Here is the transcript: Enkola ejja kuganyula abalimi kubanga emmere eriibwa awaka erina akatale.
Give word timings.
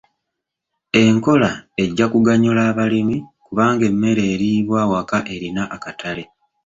Enkola 1.03 1.49
ejja 1.83 2.05
kuganyula 2.13 2.61
abalimi 2.71 3.17
kubanga 3.45 3.83
emmere 3.91 4.23
eriibwa 4.33 4.77
awaka 4.85 5.17
erina 5.35 5.63
akatale. 5.75 6.23